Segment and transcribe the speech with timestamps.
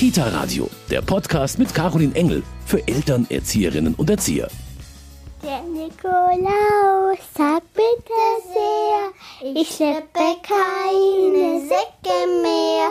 [0.00, 4.48] Kita Radio, der Podcast mit Caroline Engel für Eltern, Erzieherinnen und Erzieher.
[5.42, 12.88] Der Nikolaus sagt bitte sehr, ich schleppe keine Säcke mehr.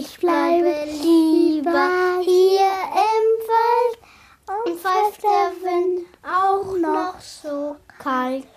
[0.00, 2.72] Ich bleibe lieber hier
[3.06, 3.98] im Wald
[4.66, 8.48] und pfeift der Wind auch noch so kalt.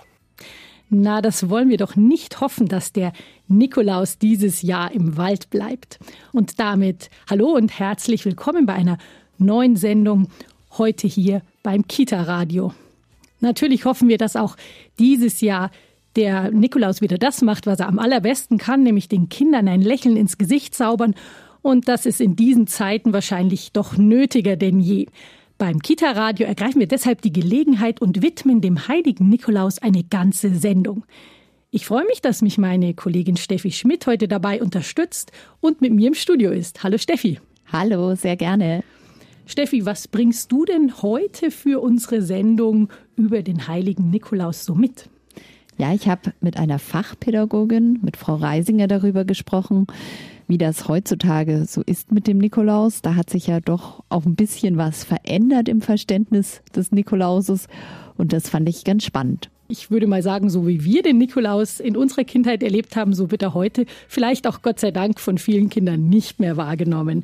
[0.89, 3.13] Na, das wollen wir doch nicht hoffen, dass der
[3.57, 6.00] Nikolaus dieses Jahr im Wald bleibt.
[6.31, 8.97] Und damit hallo und herzlich willkommen bei einer
[9.37, 10.27] neuen Sendung
[10.77, 12.74] heute hier beim Kita Radio.
[13.39, 14.55] Natürlich hoffen wir, dass auch
[15.00, 15.71] dieses Jahr
[16.15, 20.18] der Nikolaus wieder das macht, was er am allerbesten kann, nämlich den Kindern ein Lächeln
[20.18, 21.15] ins Gesicht zaubern.
[21.61, 25.07] Und das ist in diesen Zeiten wahrscheinlich doch nötiger denn je.
[25.57, 31.04] Beim Kita-Radio ergreifen wir deshalb die Gelegenheit und widmen dem heiligen Nikolaus eine ganze Sendung.
[31.74, 36.09] Ich freue mich, dass mich meine Kollegin Steffi Schmidt heute dabei unterstützt und mit mir
[36.09, 36.84] im Studio ist.
[36.84, 37.39] Hallo Steffi.
[37.72, 38.84] Hallo, sehr gerne.
[39.45, 45.08] Steffi, was bringst du denn heute für unsere Sendung über den heiligen Nikolaus so mit?
[45.78, 49.88] Ja, ich habe mit einer Fachpädagogin, mit Frau Reisinger darüber gesprochen,
[50.50, 53.02] wie das heutzutage so ist mit dem Nikolaus.
[53.02, 57.67] Da hat sich ja doch auch ein bisschen was verändert im Verständnis des Nikolauses
[58.17, 59.50] und das fand ich ganz spannend.
[59.72, 63.31] Ich würde mal sagen, so wie wir den Nikolaus in unserer Kindheit erlebt haben, so
[63.31, 67.23] wird er heute vielleicht auch Gott sei Dank von vielen Kindern nicht mehr wahrgenommen.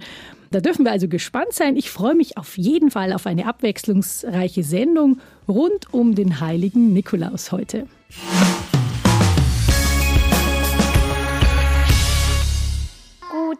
[0.51, 1.75] Da dürfen wir also gespannt sein.
[1.75, 7.51] Ich freue mich auf jeden Fall auf eine abwechslungsreiche Sendung rund um den heiligen Nikolaus
[7.51, 7.85] heute.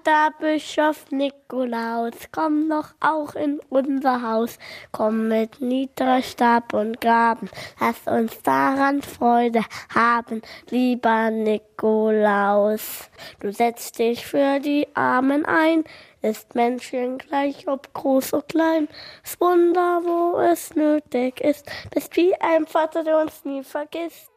[0.08, 4.58] Guter Bischof Nikolaus, komm doch auch in unser Haus.
[4.94, 9.64] Komm mit niedriger Stab und Gaben, lass uns daran Freude
[9.94, 13.10] haben, lieber Nikolaus.
[13.42, 15.84] Du setzt dich für die Armen ein,
[16.22, 18.88] ist Menschen gleich, ob groß oder klein.
[19.24, 24.37] Das Wunder, wo es nötig ist, bist wie ein Vater, der uns nie vergisst.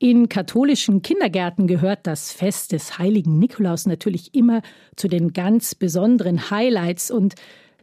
[0.00, 4.62] In katholischen Kindergärten gehört das Fest des heiligen Nikolaus natürlich immer
[4.94, 7.34] zu den ganz besonderen Highlights und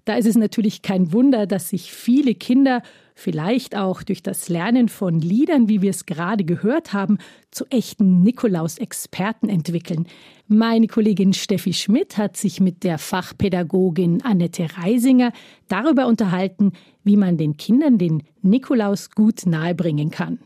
[0.06, 2.84] da ist es natürlich kein Wunder, dass sich viele Kinder
[3.16, 7.18] vielleicht auch durch das Lernen von Liedern, wie wir es gerade gehört haben,
[7.52, 10.08] zu echten Nikolaus-Experten entwickeln.
[10.48, 15.34] Meine Kollegin Steffi Schmidt hat sich mit der Fachpädagogin Annette Reisinger
[15.68, 16.72] darüber unterhalten,
[17.04, 20.40] wie man den Kindern den Nikolaus gut nahebringen kann.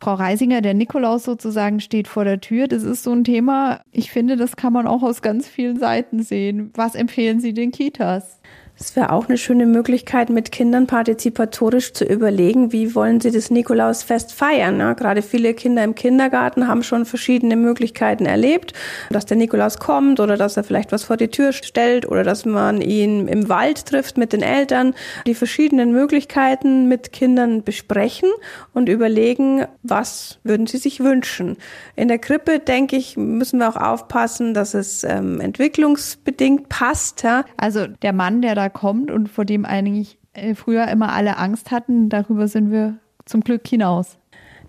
[0.00, 2.68] Frau Reisinger, der Nikolaus sozusagen steht vor der Tür.
[2.68, 6.22] Das ist so ein Thema, ich finde, das kann man auch aus ganz vielen Seiten
[6.22, 6.70] sehen.
[6.74, 8.40] Was empfehlen Sie den Kitas?
[8.80, 13.50] Es wäre auch eine schöne Möglichkeit, mit Kindern partizipatorisch zu überlegen, wie wollen sie das
[13.50, 14.76] Nikolausfest feiern.
[14.76, 14.94] Ne?
[14.96, 18.74] Gerade viele Kinder im Kindergarten haben schon verschiedene Möglichkeiten erlebt,
[19.10, 22.44] dass der Nikolaus kommt oder dass er vielleicht was vor die Tür stellt oder dass
[22.44, 24.94] man ihn im Wald trifft mit den Eltern.
[25.26, 28.30] Die verschiedenen Möglichkeiten mit Kindern besprechen
[28.74, 31.56] und überlegen, was würden sie sich wünschen.
[31.96, 37.24] In der Krippe, denke ich, müssen wir auch aufpassen, dass es ähm, entwicklungsbedingt passt.
[37.24, 37.44] Ja?
[37.56, 41.70] Also der Mann, der da kommt und vor dem eigentlich äh, früher immer alle Angst
[41.70, 44.18] hatten, darüber sind wir zum Glück hinaus.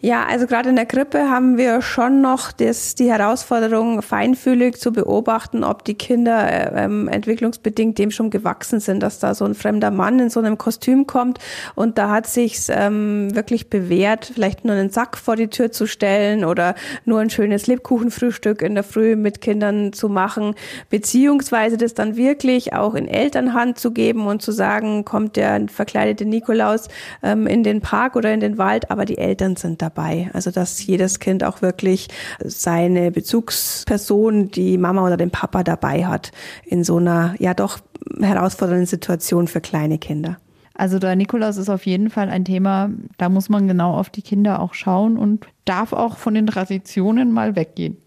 [0.01, 4.93] Ja, also gerade in der Grippe haben wir schon noch das, die Herausforderung, feinfühlig zu
[4.93, 9.55] beobachten, ob die Kinder äh, ähm, entwicklungsbedingt dem schon gewachsen sind, dass da so ein
[9.55, 11.39] fremder Mann in so einem Kostüm kommt.
[11.75, 15.85] Und da hat sich's ähm, wirklich bewährt, vielleicht nur einen Sack vor die Tür zu
[15.85, 20.55] stellen oder nur ein schönes Lebkuchenfrühstück in der Früh mit Kindern zu machen,
[20.89, 26.23] beziehungsweise das dann wirklich auch in Elternhand zu geben und zu sagen, kommt der verkleidete
[26.23, 26.87] Nikolaus
[27.21, 30.29] ähm, in den Park oder in den Wald, aber die Eltern sind da dabei.
[30.33, 32.07] Also dass jedes Kind auch wirklich
[32.43, 36.31] seine Bezugsperson, die Mama oder den Papa dabei hat
[36.65, 37.79] in so einer ja doch
[38.19, 40.37] herausfordernden Situation für kleine Kinder.
[40.73, 44.21] Also der Nikolaus ist auf jeden Fall ein Thema, da muss man genau auf die
[44.21, 47.97] Kinder auch schauen und darf auch von den Traditionen mal weggehen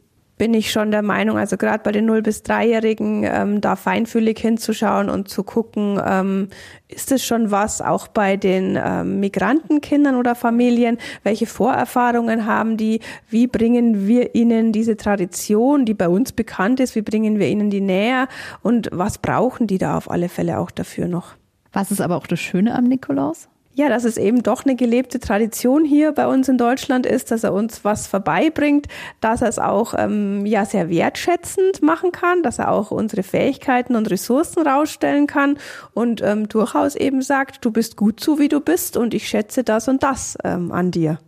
[0.43, 4.41] bin ich schon der Meinung, also gerade bei den 0- bis 3-Jährigen, ähm, da feinfühlig
[4.41, 6.49] hinzuschauen und zu gucken, ähm,
[6.89, 12.99] ist es schon was, auch bei den ähm, Migrantenkindern oder Familien, welche Vorerfahrungen haben die,
[13.29, 17.71] wie bringen wir ihnen diese Tradition, die bei uns bekannt ist, wie bringen wir ihnen
[17.71, 18.27] die näher
[18.63, 21.37] und was brauchen die da auf alle Fälle auch dafür noch.
[21.73, 23.49] Was ist aber auch das Schöne am Nikolaus?
[23.75, 27.45] Ja, dass es eben doch eine gelebte Tradition hier bei uns in Deutschland ist, dass
[27.45, 28.87] er uns was vorbeibringt,
[29.21, 33.97] dass er es auch ähm, ja sehr wertschätzend machen kann, dass er auch unsere Fähigkeiten
[33.97, 35.59] und Ressourcen rausstellen kann
[35.95, 39.65] und ähm, durchaus eben sagt, du bist gut so wie du bist und ich schätze
[39.65, 41.19] das und das ähm, an dir.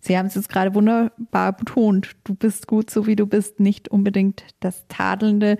[0.00, 2.12] Sie haben es jetzt gerade wunderbar betont.
[2.24, 3.60] Du bist gut, so wie du bist.
[3.60, 5.58] Nicht unbedingt das Tadelnde,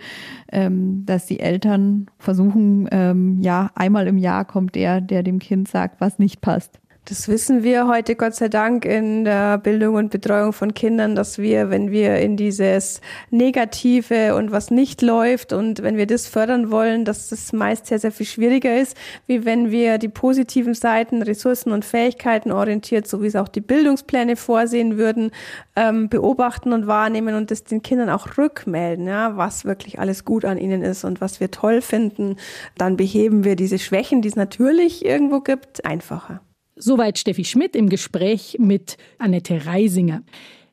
[0.53, 5.69] ähm, dass die Eltern versuchen, ähm, ja, einmal im Jahr kommt der, der dem Kind
[5.69, 6.81] sagt, was nicht passt.
[7.09, 11.39] Das wissen wir heute Gott sei Dank in der Bildung und Betreuung von Kindern, dass
[11.39, 13.01] wir, wenn wir in dieses
[13.31, 17.99] Negative und was nicht läuft und wenn wir das fördern wollen, dass das meist sehr,
[17.99, 18.95] sehr viel schwieriger ist,
[19.27, 23.63] wie wenn wir die positiven Seiten, Ressourcen und Fähigkeiten orientiert, so wie es auch die
[23.63, 25.31] Bildungspläne vorsehen würden,
[25.77, 30.45] ähm, beobachten und wahrnehmen und das den Kindern auch rückmelden, ja, was wirklich alles gut
[30.45, 32.37] an ihnen ist und was wir toll finden.
[32.77, 36.43] Dann beheben wir diese Schwächen, die es natürlich irgendwo gibt, einfacher.
[36.79, 40.23] Soweit Steffi Schmidt im Gespräch mit Annette Reisinger.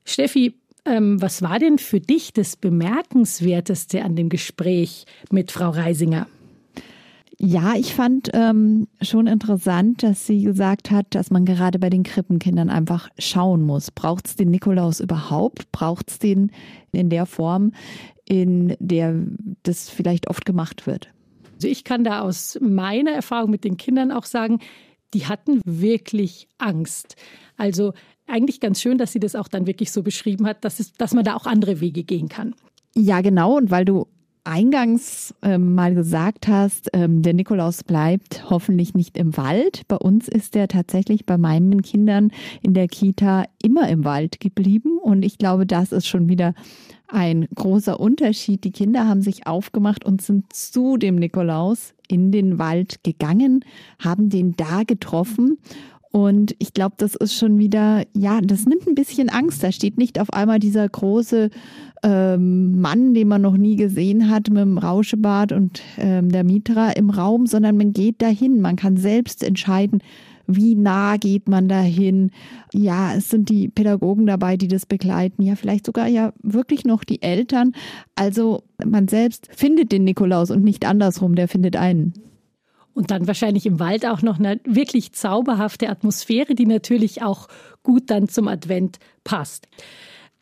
[0.03, 0.55] Steffi,
[0.85, 6.27] ähm, was war denn für dich das Bemerkenswerteste an dem Gespräch mit Frau Reisinger?
[7.37, 12.03] Ja, ich fand ähm, schon interessant, dass sie gesagt hat, dass man gerade bei den
[12.03, 13.91] Krippenkindern einfach schauen muss.
[13.91, 15.69] Braucht es den Nikolaus überhaupt?
[15.71, 16.51] Braucht es den
[16.93, 17.73] in der Form,
[18.25, 19.15] in der
[19.63, 21.09] das vielleicht oft gemacht wird?
[21.55, 24.59] Also ich kann da aus meiner Erfahrung mit den Kindern auch sagen,
[25.15, 27.15] die hatten wirklich Angst.
[27.55, 27.93] Also
[28.27, 31.13] eigentlich ganz schön, dass sie das auch dann wirklich so beschrieben hat, dass, es, dass
[31.13, 32.53] man da auch andere Wege gehen kann.
[32.95, 33.55] Ja, genau.
[33.55, 34.07] Und weil du
[34.43, 39.83] eingangs ähm, mal gesagt hast, ähm, der Nikolaus bleibt hoffentlich nicht im Wald.
[39.87, 42.31] Bei uns ist er tatsächlich bei meinen Kindern
[42.61, 44.97] in der Kita immer im Wald geblieben.
[45.01, 46.53] Und ich glaube, das ist schon wieder
[47.07, 48.65] ein großer Unterschied.
[48.65, 53.63] Die Kinder haben sich aufgemacht und sind zu dem Nikolaus in den Wald gegangen,
[53.99, 55.57] haben den da getroffen.
[56.11, 59.61] Und ich glaube, das ist schon wieder, ja, das nimmt ein bisschen Angst.
[59.61, 61.49] Da steht nicht auf einmal dieser große
[62.03, 66.91] ähm, Mann, den man noch nie gesehen hat, mit dem Rauschebart und ähm, der Mitra
[66.91, 68.61] im Raum, sondern man geht dahin.
[68.61, 69.99] Man kann selbst entscheiden,
[70.47, 72.31] wie nah geht man dahin?
[72.73, 75.41] Ja, es sind die Pädagogen dabei, die das begleiten.
[75.41, 77.73] Ja, vielleicht sogar ja wirklich noch die Eltern.
[78.15, 82.13] Also man selbst findet den Nikolaus und nicht andersrum, der findet einen.
[82.93, 87.47] Und dann wahrscheinlich im Wald auch noch eine wirklich zauberhafte Atmosphäre, die natürlich auch
[87.83, 89.67] gut dann zum Advent passt.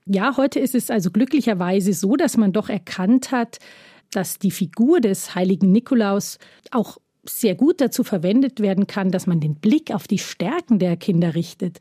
[0.05, 3.57] Ja, heute ist es also glücklicherweise so, dass man doch erkannt hat,
[4.11, 6.37] dass die Figur des heiligen Nikolaus
[6.71, 10.97] auch sehr gut dazu verwendet werden kann, dass man den Blick auf die Stärken der
[10.97, 11.79] Kinder richtet.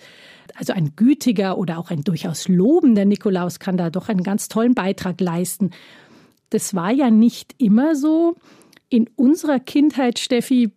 [0.54, 4.74] Also ein gütiger oder auch ein durchaus lobender Nikolaus kann da doch einen ganz tollen
[4.74, 5.70] Beitrag leisten.
[6.50, 8.36] Das war ja nicht immer so.
[8.88, 10.70] In unserer Kindheit, Steffi,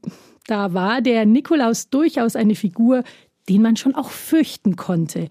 [0.47, 3.03] da war der Nikolaus durchaus eine Figur,
[3.49, 5.27] den man schon auch fürchten konnte.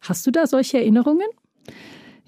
[0.00, 1.26] Hast du da solche Erinnerungen?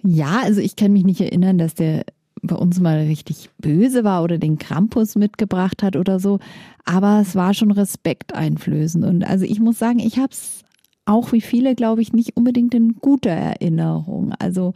[0.02, 2.04] Ja, also ich kann mich nicht erinnern, dass der
[2.42, 6.38] bei uns mal richtig böse war oder den Krampus mitgebracht hat oder so.
[6.84, 9.04] Aber es war schon Respekt einflößend.
[9.04, 10.64] Und also ich muss sagen, ich habe es
[11.04, 14.32] auch wie viele, glaube ich, nicht unbedingt in guter Erinnerung.
[14.38, 14.74] Also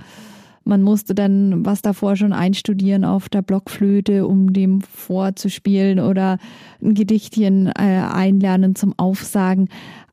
[0.65, 6.39] man musste dann was davor schon einstudieren auf der Blockflöte, um dem vorzuspielen oder
[6.81, 9.69] ein Gedichtchen äh, einlernen zum Aufsagen.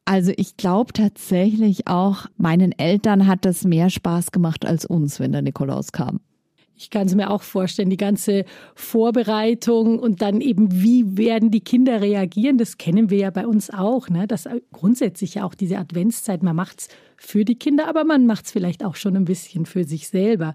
[0.05, 5.31] Also ich glaube tatsächlich auch, meinen Eltern hat das mehr Spaß gemacht als uns, wenn
[5.31, 6.19] der Nikolaus kam.
[6.79, 11.59] Ich kann es mir auch vorstellen, die ganze Vorbereitung und dann eben, wie werden die
[11.59, 14.07] Kinder reagieren, das kennen wir ja bei uns auch.
[14.07, 14.27] Ne?
[14.27, 16.87] Das grundsätzlich ja auch diese Adventszeit, man macht es
[17.17, 20.53] für die Kinder, aber man macht es vielleicht auch schon ein bisschen für sich selber.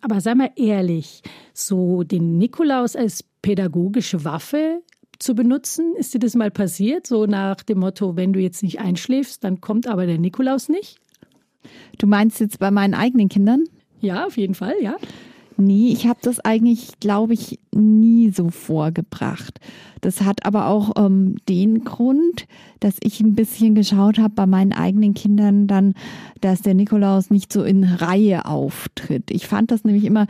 [0.00, 1.22] Aber sei mal ehrlich,
[1.54, 4.82] so den Nikolaus als pädagogische Waffe
[5.20, 7.06] zu benutzen, ist dir das mal passiert?
[7.06, 10.98] So nach dem Motto, wenn du jetzt nicht einschläfst, dann kommt aber der Nikolaus nicht?
[11.98, 13.62] Du meinst jetzt bei meinen eigenen Kindern?
[14.00, 14.96] Ja, auf jeden Fall, ja.
[15.64, 19.60] Nee, ich habe das eigentlich, glaube ich, nie so vorgebracht.
[20.00, 22.46] Das hat aber auch ähm, den Grund,
[22.80, 25.94] dass ich ein bisschen geschaut habe bei meinen eigenen Kindern dann,
[26.40, 29.30] dass der Nikolaus nicht so in Reihe auftritt.
[29.30, 30.26] Ich fand das nämlich immer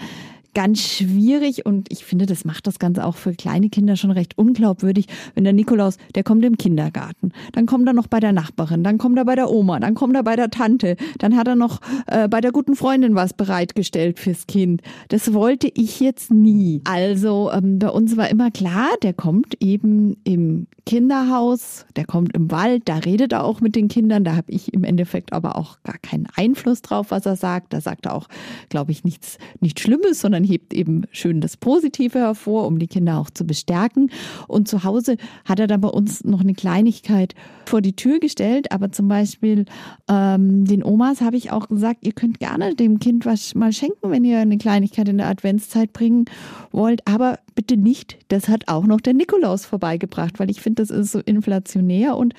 [0.54, 4.37] ganz schwierig und ich finde, das macht das Ganze auch für kleine Kinder schon recht
[4.37, 8.85] unglaubwürdig, wenn der Nikolaus, der kommt im Kindergarten, dann kommt er noch bei der Nachbarin,
[8.85, 11.56] dann kommt er bei der Oma, dann kommt er bei der Tante, dann hat er
[11.56, 14.82] noch äh, bei der guten Freundin was bereitgestellt fürs Kind.
[15.09, 16.80] Das wollte ich jetzt nie.
[16.85, 22.51] Also ähm, bei uns war immer klar, der kommt eben im Kinderhaus, der kommt im
[22.51, 25.79] Wald, da redet er auch mit den Kindern, da habe ich im Endeffekt aber auch
[25.85, 27.73] gar keinen Einfluss drauf, was er sagt.
[27.73, 28.27] Da sagt er auch,
[28.69, 33.19] glaube ich, nichts, nichts Schlimmes, sondern hebt eben schön das Positive hervor, um die Kinder
[33.19, 34.11] auch zu bestärken.
[34.49, 37.35] Und zu Hause hat er dann bei uns noch eine Kleinigkeit
[37.65, 39.67] vor die Tür gestellt, aber zum Beispiel
[40.09, 44.11] ähm, den Omas habe ich auch gesagt, ihr könnt gerne dem Kind was mal schenken,
[44.11, 46.25] wenn ihr eine Kleinigkeit in der Adventszeit bringen
[46.73, 50.90] wollt, aber bitte nicht, das hat auch noch der Nikolaus vorbeigebracht, weil ich finde, das
[50.90, 52.35] ist so inflationär und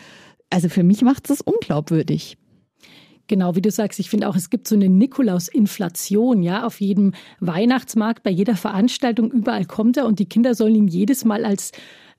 [0.50, 2.38] also für mich macht es unglaubwürdig.
[3.27, 7.13] Genau, wie du sagst, ich finde auch, es gibt so eine Nikolaus-Inflation, ja, auf jedem
[7.39, 11.72] Weihnachtsmarkt, bei jeder Veranstaltung, überall kommt er und die Kinder sollen ihn jedes Mal als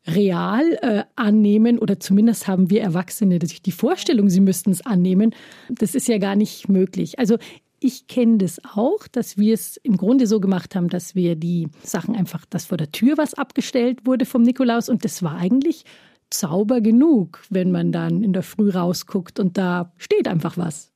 [0.06, 5.34] real äh, annehmen oder zumindest haben wir Erwachsene die Vorstellung, sie müssten es annehmen.
[5.68, 7.18] Das ist ja gar nicht möglich.
[7.18, 7.38] Also
[7.84, 11.68] ich kenne das auch, dass wir es im Grunde so gemacht haben, dass wir die
[11.82, 15.84] Sachen einfach, dass vor der Tür was abgestellt wurde vom Nikolaus und das war eigentlich
[16.30, 20.93] Zauber genug, wenn man dann in der Früh rausguckt und da steht einfach was.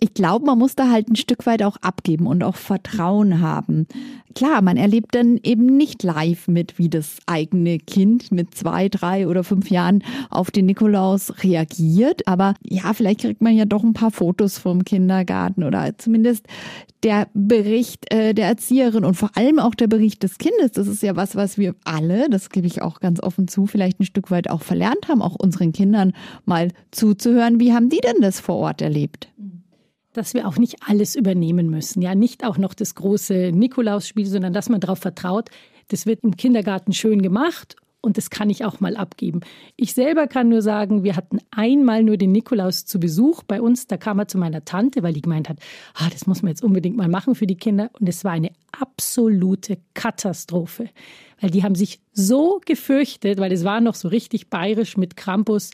[0.00, 3.88] Ich glaube, man muss da halt ein Stück weit auch abgeben und auch Vertrauen haben.
[4.36, 9.26] Klar, man erlebt dann eben nicht live mit, wie das eigene Kind mit zwei, drei
[9.26, 12.28] oder fünf Jahren auf den Nikolaus reagiert.
[12.28, 16.46] Aber ja, vielleicht kriegt man ja doch ein paar Fotos vom Kindergarten oder zumindest
[17.02, 20.72] der Bericht äh, der Erzieherin und vor allem auch der Bericht des Kindes.
[20.72, 23.98] Das ist ja was, was wir alle, das gebe ich auch ganz offen zu, vielleicht
[23.98, 26.12] ein Stück weit auch verlernt haben, auch unseren Kindern
[26.44, 27.58] mal zuzuhören.
[27.58, 29.28] Wie haben die denn das vor Ort erlebt?
[30.18, 32.02] Dass wir auch nicht alles übernehmen müssen.
[32.02, 35.48] Ja, nicht auch noch das große Nikolausspiel, sondern dass man darauf vertraut,
[35.88, 39.40] das wird im Kindergarten schön gemacht und das kann ich auch mal abgeben.
[39.76, 43.86] Ich selber kann nur sagen, wir hatten einmal nur den Nikolaus zu Besuch bei uns.
[43.86, 45.58] Da kam er zu meiner Tante, weil die gemeint hat,
[45.94, 47.90] ah, das muss man jetzt unbedingt mal machen für die Kinder.
[47.98, 50.90] Und es war eine absolute Katastrophe,
[51.40, 55.70] weil die haben sich so gefürchtet, weil es war noch so richtig bayerisch mit Krampus.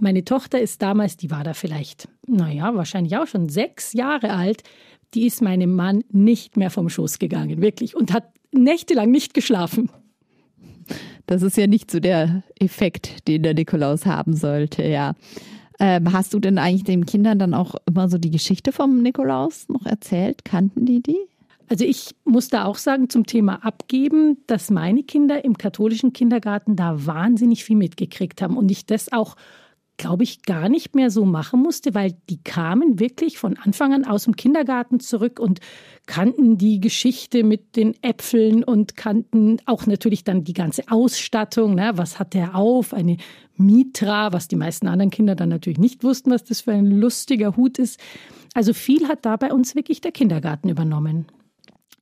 [0.00, 4.62] Meine Tochter ist damals, die war da vielleicht, naja, wahrscheinlich auch schon sechs Jahre alt.
[5.14, 9.90] Die ist meinem Mann nicht mehr vom Schoß gegangen, wirklich, und hat nächtelang nicht geschlafen.
[11.26, 15.14] Das ist ja nicht so der Effekt, den der Nikolaus haben sollte, ja.
[15.78, 19.68] Ähm, hast du denn eigentlich den Kindern dann auch immer so die Geschichte vom Nikolaus
[19.68, 20.44] noch erzählt?
[20.44, 21.18] Kannten die die?
[21.68, 26.76] Also ich muss da auch sagen zum Thema abgeben, dass meine Kinder im katholischen Kindergarten
[26.76, 29.36] da wahnsinnig viel mitgekriegt haben und ich das auch
[29.96, 34.04] glaube ich, gar nicht mehr so machen musste, weil die kamen wirklich von Anfang an
[34.04, 35.60] aus dem Kindergarten zurück und
[36.06, 41.74] kannten die Geschichte mit den Äpfeln und kannten auch natürlich dann die ganze Ausstattung.
[41.74, 41.92] Ne?
[41.94, 42.94] Was hat der auf?
[42.94, 43.16] Eine
[43.56, 47.56] Mitra, was die meisten anderen Kinder dann natürlich nicht wussten, was das für ein lustiger
[47.56, 48.00] Hut ist.
[48.54, 51.26] Also viel hat da bei uns wirklich der Kindergarten übernommen.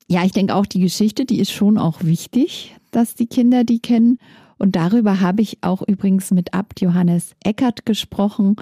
[0.08, 3.78] Ja, ich denke auch, die Geschichte, die ist schon auch wichtig, dass die Kinder die
[3.78, 4.18] kennen.
[4.60, 8.56] Und darüber habe ich auch übrigens mit Abt Johannes Eckert gesprochen.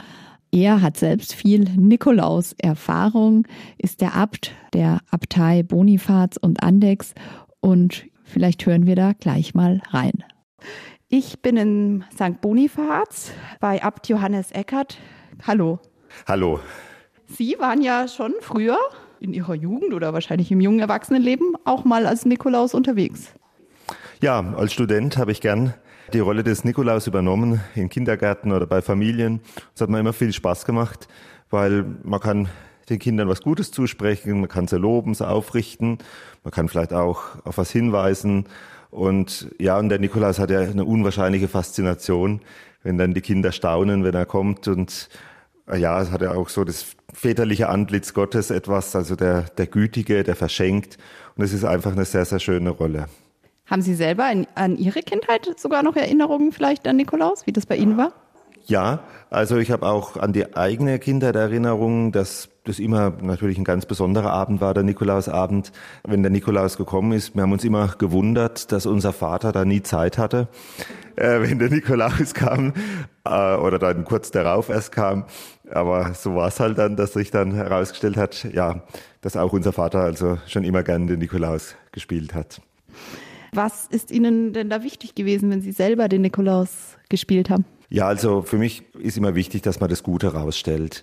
[0.52, 7.14] Er hat selbst viel Nikolaus-Erfahrung, ist der Abt der Abtei Bonifaz und Andex
[7.58, 10.22] und vielleicht hören wir da gleich mal rein.
[11.08, 12.40] Ich bin in St.
[12.40, 14.98] Bonifaz bei Abt Johannes Eckert.
[15.48, 15.80] Hallo.
[16.28, 16.60] Hallo.
[17.26, 18.78] Sie waren ja schon früher
[19.18, 23.32] in Ihrer Jugend oder wahrscheinlich im jungen Erwachsenenleben auch mal als Nikolaus unterwegs.
[24.22, 25.74] Ja, als Student habe ich gern
[26.12, 29.40] die Rolle des Nikolaus übernommen in Kindergärten oder bei Familien.
[29.74, 31.08] Es hat mir immer viel Spaß gemacht,
[31.50, 32.48] weil man kann
[32.88, 35.98] den Kindern was Gutes zusprechen, man kann sie loben, sie aufrichten,
[36.44, 38.46] man kann vielleicht auch auf was hinweisen.
[38.90, 42.40] Und ja, und der Nikolaus hat ja eine unwahrscheinliche Faszination,
[42.82, 45.10] wenn dann die Kinder staunen, wenn er kommt und
[45.66, 49.66] äh, ja, es hat ja auch so das väterliche Antlitz Gottes etwas, also der, der
[49.66, 50.96] Gütige, der verschenkt.
[51.36, 53.08] Und es ist einfach eine sehr, sehr schöne Rolle.
[53.70, 57.66] Haben Sie selber an, an Ihre Kindheit sogar noch Erinnerungen vielleicht an Nikolaus, wie das
[57.66, 58.12] bei Ihnen war?
[58.64, 63.64] Ja, also ich habe auch an die eigene Kindheit Erinnerungen, dass das immer natürlich ein
[63.64, 65.72] ganz besonderer Abend war, der Nikolausabend.
[66.06, 69.82] Wenn der Nikolaus gekommen ist, wir haben uns immer gewundert, dass unser Vater da nie
[69.82, 70.48] Zeit hatte,
[71.16, 72.74] äh, wenn der Nikolaus kam
[73.24, 75.24] äh, oder dann kurz darauf erst kam.
[75.70, 78.82] Aber so war es halt dann, dass sich dann herausgestellt hat, ja,
[79.22, 82.60] dass auch unser Vater also schon immer gern den Nikolaus gespielt hat.
[83.52, 87.64] Was ist Ihnen denn da wichtig gewesen, wenn Sie selber den Nikolaus gespielt haben?
[87.90, 91.02] Ja, also für mich ist immer wichtig, dass man das Gute rausstellt.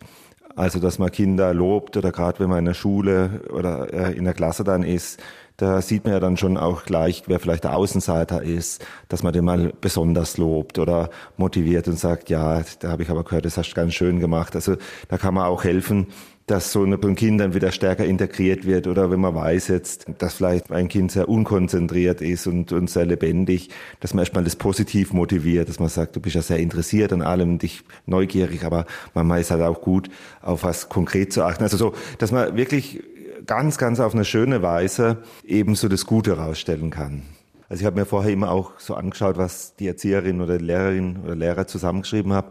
[0.55, 4.23] Also, dass man Kinder lobt oder gerade wenn man in der Schule oder äh, in
[4.23, 5.21] der Klasse dann ist,
[5.57, 9.33] da sieht man ja dann schon auch gleich, wer vielleicht der Außenseiter ist, dass man
[9.33, 13.57] den mal besonders lobt oder motiviert und sagt, ja, da habe ich aber gehört, das
[13.57, 14.55] hast du ganz schön gemacht.
[14.55, 14.75] Also
[15.09, 16.07] da kann man auch helfen,
[16.47, 20.35] dass so ein Kind dann wieder stärker integriert wird oder wenn man weiß jetzt, dass
[20.35, 25.11] vielleicht ein Kind sehr unkonzentriert ist und, und sehr lebendig, dass man erstmal das positiv
[25.11, 28.85] motiviert, dass man sagt, du bist ja sehr interessiert an allem, dich neugierig, aber
[29.15, 30.09] manchmal ist halt auch gut,
[30.41, 31.63] auf was konkret zu achten.
[31.63, 33.01] Also so, dass man wirklich
[33.47, 37.23] ganz, ganz auf eine schöne Weise eben so das Gute rausstellen kann.
[37.69, 41.35] Also ich habe mir vorher immer auch so angeschaut, was die Erzieherin oder Lehrerin oder
[41.35, 42.47] Lehrer zusammengeschrieben haben.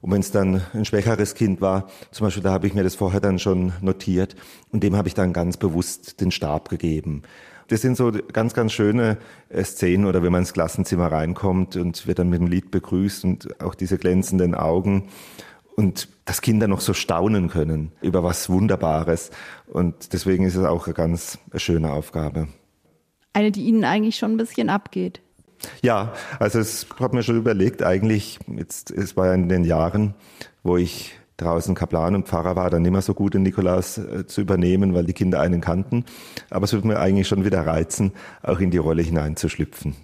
[0.00, 2.94] Und wenn es dann ein schwächeres Kind war, zum Beispiel, da habe ich mir das
[2.94, 4.36] vorher dann schon notiert
[4.70, 7.22] und dem habe ich dann ganz bewusst den Stab gegeben.
[7.68, 9.18] Das sind so ganz, ganz schöne
[9.50, 13.24] äh, Szenen oder wenn man ins Klassenzimmer reinkommt und wird dann mit dem Lied begrüßt
[13.24, 15.08] und auch diese glänzenden Augen
[15.76, 19.30] und dass Kinder noch so staunen können über was Wunderbares.
[19.66, 22.48] Und deswegen ist es auch eine ganz schöne Aufgabe.
[23.32, 25.20] Eine, die Ihnen eigentlich schon ein bisschen abgeht.
[25.82, 30.14] Ja, also es habe mir schon überlegt, eigentlich, jetzt, es war ja in den Jahren,
[30.62, 34.26] wo ich draußen Kaplan und Pfarrer war, dann nicht mehr so gut, den Nikolaus äh,
[34.26, 36.04] zu übernehmen, weil die Kinder einen kannten.
[36.50, 38.12] Aber es würde mir eigentlich schon wieder reizen,
[38.42, 39.94] auch in die Rolle hineinzuschlüpfen.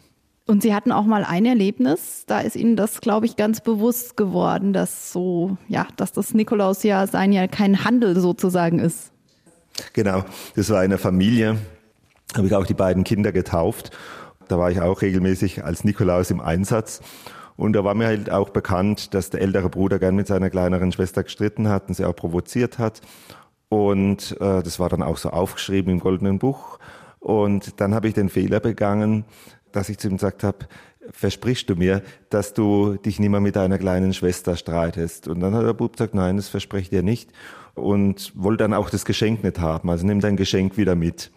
[0.47, 4.17] Und Sie hatten auch mal ein Erlebnis, da ist Ihnen das, glaube ich, ganz bewusst
[4.17, 9.11] geworden, dass so, ja, dass das Nikolausjahr sein ja kein Handel sozusagen ist.
[9.95, 11.57] Genau, das war eine Familie,
[12.37, 13.91] habe ich auch die beiden Kinder getauft.
[14.49, 17.01] Da war ich auch regelmäßig als Nikolaus im Einsatz.
[17.57, 20.93] Und da war mir halt auch bekannt, dass der ältere Bruder gern mit seiner kleineren
[20.93, 23.01] Schwester gestritten hat und sie auch provoziert hat.
[23.69, 26.79] Und äh, das war dann auch so aufgeschrieben im Goldenen Buch.
[27.21, 29.25] Und dann habe ich den Fehler begangen,
[29.73, 30.67] dass ich zu ihm gesagt habe,
[31.11, 35.29] versprichst du mir, dass du dich nicht mehr mit deiner kleinen Schwester streitest?
[35.29, 37.31] Und dann hat der Bub gesagt, nein, das verspreche ich dir nicht.
[37.75, 39.91] Und wollte dann auch das Geschenk nicht haben.
[39.91, 41.31] Also nimm dein Geschenk wieder mit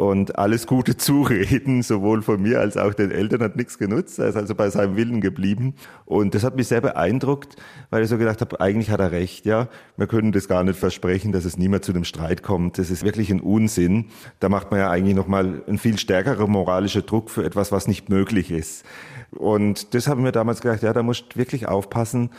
[0.00, 4.18] und alles Gute zureden, sowohl von mir als auch den Eltern hat nichts genutzt.
[4.18, 5.74] Er ist also bei seinem Willen geblieben.
[6.06, 7.56] Und das hat mich sehr beeindruckt,
[7.90, 9.68] weil ich so gedacht habe, eigentlich hat er recht, ja.
[9.96, 12.78] Wir können das gar nicht versprechen, dass es niemals zu einem Streit kommt.
[12.78, 14.06] Das ist wirklich ein Unsinn.
[14.40, 18.08] Da macht man ja eigentlich nochmal einen viel stärkeren moralischen Druck für etwas, was nicht
[18.08, 18.84] möglich ist.
[19.30, 22.30] Und das haben wir damals gedacht, ja, da musst du wirklich aufpassen,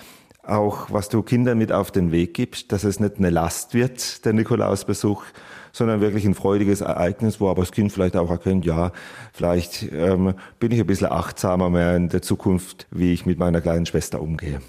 [0.44, 4.26] auch was du Kindern mit auf den Weg gibst, dass es nicht eine Last wird,
[4.26, 5.24] der Nikolausbesuch,
[5.72, 8.92] sondern wirklich ein freudiges Ereignis, wo aber das Kind vielleicht auch erkennt, ja,
[9.34, 13.62] vielleicht ähm, bin ich ein bisschen achtsamer mehr in der Zukunft, wie ich mit meiner
[13.62, 14.62] kleinen Schwester umgehe.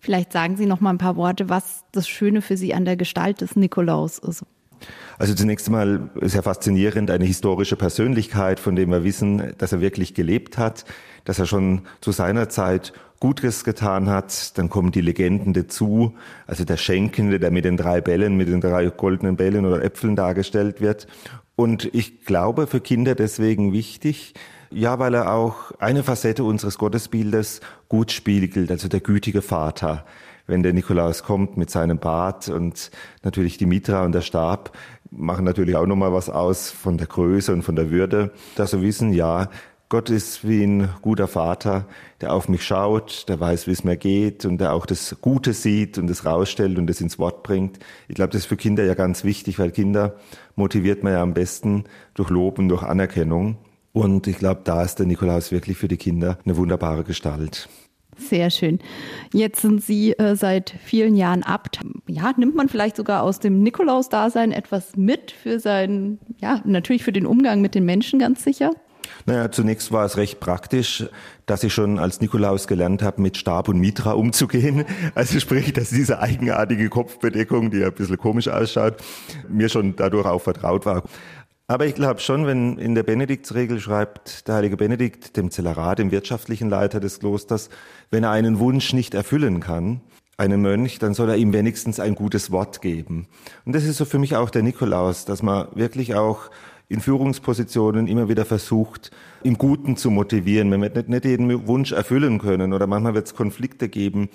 [0.00, 2.96] Vielleicht sagen Sie noch mal ein paar Worte, was das Schöne für Sie an der
[2.96, 4.44] Gestalt des Nikolaus ist.
[5.16, 10.14] Also zunächst einmal sehr faszinierend, eine historische Persönlichkeit, von dem wir wissen, dass er wirklich
[10.14, 10.84] gelebt hat,
[11.24, 14.58] dass er schon zu seiner Zeit Gutes getan hat.
[14.58, 16.16] Dann kommen die Legenden dazu,
[16.48, 20.16] also der Schenkende, der mit den drei Bällen, mit den drei goldenen Bällen oder Äpfeln
[20.16, 21.06] dargestellt wird.
[21.54, 24.34] Und ich glaube, für Kinder deswegen wichtig,
[24.72, 30.04] ja, weil er auch eine Facette unseres Gottesbildes gut spiegelt, also der gütige Vater.
[30.48, 32.90] Wenn der Nikolaus kommt mit seinem Bart und
[33.22, 34.76] natürlich die Mitra und der Stab
[35.12, 38.82] machen natürlich auch nochmal was aus von der Größe und von der Würde, dass wir
[38.82, 39.48] wissen, ja,
[39.92, 41.84] Gott ist wie ein guter Vater,
[42.22, 45.52] der auf mich schaut, der weiß, wie es mir geht und der auch das Gute
[45.52, 47.78] sieht und das rausstellt und das ins Wort bringt.
[48.08, 50.16] Ich glaube, das ist für Kinder ja ganz wichtig, weil Kinder
[50.56, 53.58] motiviert man ja am besten durch Lob und durch Anerkennung.
[53.92, 57.68] Und ich glaube, da ist der Nikolaus wirklich für die Kinder eine wunderbare Gestalt.
[58.16, 58.78] Sehr schön.
[59.34, 61.80] Jetzt sind Sie äh, seit vielen Jahren Abt.
[62.08, 67.12] Ja, nimmt man vielleicht sogar aus dem Nikolaus-Dasein etwas mit für seinen, ja, natürlich für
[67.12, 68.70] den Umgang mit den Menschen ganz sicher?
[69.26, 71.06] Naja, zunächst war es recht praktisch,
[71.46, 74.84] dass ich schon als Nikolaus gelernt habe, mit Stab und Mitra umzugehen.
[75.14, 78.96] Also sprich, dass diese eigenartige Kopfbedeckung, die ja ein bisschen komisch ausschaut,
[79.48, 81.02] mir schon dadurch auch vertraut war.
[81.66, 86.10] Aber ich glaube schon, wenn in der Benediktsregel schreibt der heilige Benedikt dem Zellerat, dem
[86.10, 87.70] wirtschaftlichen Leiter des Klosters,
[88.10, 90.00] wenn er einen Wunsch nicht erfüllen kann,
[90.36, 93.26] einem Mönch, dann soll er ihm wenigstens ein gutes Wort geben.
[93.64, 96.50] Und das ist so für mich auch der Nikolaus, dass man wirklich auch
[96.92, 99.10] in Führungspositionen immer wieder versucht,
[99.42, 100.70] im Guten zu motivieren.
[100.70, 104.28] wenn wir nicht, nicht jeden Wunsch erfüllen können oder manchmal wird es Konflikte geben,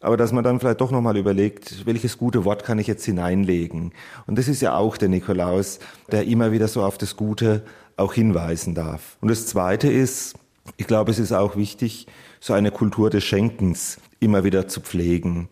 [0.00, 3.92] aber dass man dann vielleicht doch nochmal überlegt, welches gute Wort kann ich jetzt hineinlegen.
[4.28, 5.80] Und das ist ja auch der Nikolaus,
[6.12, 7.64] der immer wieder so auf das Gute
[7.96, 9.16] auch hinweisen darf.
[9.20, 10.36] Und das Zweite ist,
[10.76, 12.06] ich glaube, es ist auch wichtig,
[12.38, 15.48] so eine Kultur des Schenkens immer wieder zu pflegen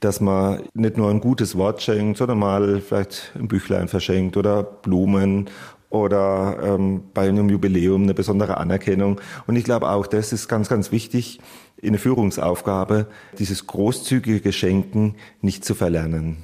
[0.00, 4.62] dass man nicht nur ein gutes Wort schenkt, sondern mal vielleicht ein Büchlein verschenkt oder
[4.62, 5.48] Blumen
[5.90, 9.20] oder ähm, bei einem Jubiläum eine besondere Anerkennung.
[9.46, 11.40] Und ich glaube auch, das ist ganz, ganz wichtig
[11.80, 16.38] in der Führungsaufgabe, dieses großzügige Geschenken nicht zu verlernen.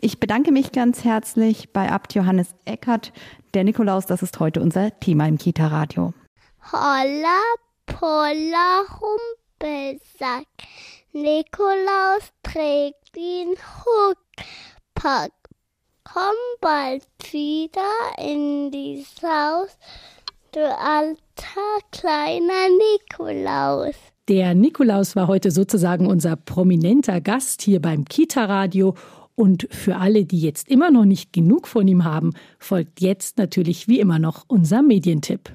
[0.00, 3.12] Ich bedanke mich ganz herzlich bei Abt Johannes Eckert.
[3.52, 6.14] Der Nikolaus, das ist heute unser Thema im Kita-Radio.
[6.72, 7.40] Holla,
[7.86, 8.82] polla,
[9.60, 10.46] Humpelsack.
[11.12, 15.32] Nikolaus trägt den Huckpack
[16.12, 17.80] komm bald wieder
[18.18, 19.68] in die Haus,
[20.52, 23.94] du alter kleiner Nikolaus.
[24.28, 28.94] Der Nikolaus war heute sozusagen unser prominenter Gast hier beim Kita-Radio.
[29.34, 33.88] Und für alle, die jetzt immer noch nicht genug von ihm haben, folgt jetzt natürlich
[33.88, 35.50] wie immer noch unser Medientipp.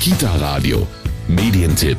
[0.00, 0.86] Kita-Radio,
[1.28, 1.98] Medientipp.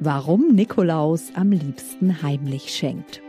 [0.00, 3.20] Warum Nikolaus am liebsten heimlich schenkt.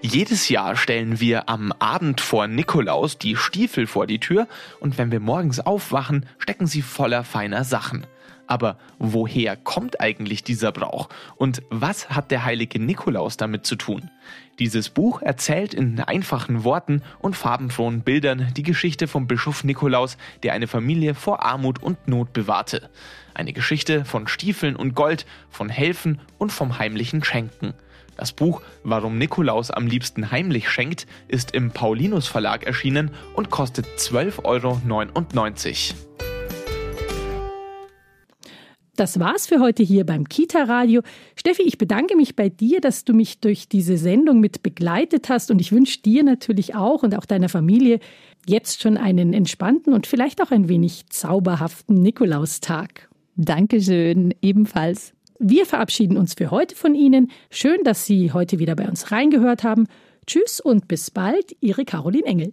[0.00, 4.48] Jedes Jahr stellen wir am Abend vor Nikolaus die Stiefel vor die Tür
[4.80, 8.06] und wenn wir morgens aufwachen, stecken sie voller feiner Sachen.
[8.46, 14.10] Aber woher kommt eigentlich dieser Brauch und was hat der heilige Nikolaus damit zu tun?
[14.58, 20.52] Dieses Buch erzählt in einfachen Worten und farbenfrohen Bildern die Geschichte vom Bischof Nikolaus, der
[20.52, 22.90] eine Familie vor Armut und Not bewahrte.
[23.34, 27.74] Eine Geschichte von Stiefeln und Gold, von Helfen und vom heimlichen Schenken.
[28.16, 33.86] Das Buch Warum Nikolaus am liebsten heimlich schenkt ist im Paulinus Verlag erschienen und kostet
[33.96, 36.29] 12,99 Euro.
[39.00, 41.00] Das war's für heute hier beim Kita Radio.
[41.34, 45.50] Steffi, ich bedanke mich bei dir, dass du mich durch diese Sendung mit begleitet hast
[45.50, 47.98] und ich wünsche dir natürlich auch und auch deiner Familie
[48.46, 53.08] jetzt schon einen entspannten und vielleicht auch ein wenig zauberhaften Nikolaustag.
[53.36, 55.14] Dankeschön, ebenfalls.
[55.38, 57.30] Wir verabschieden uns für heute von Ihnen.
[57.48, 59.86] Schön, dass Sie heute wieder bei uns reingehört haben.
[60.26, 62.52] Tschüss und bis bald, Ihre Caroline Engel.